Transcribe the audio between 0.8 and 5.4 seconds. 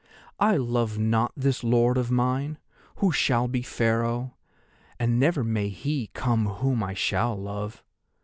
not this lord of mine, who shall be Pharaoh, and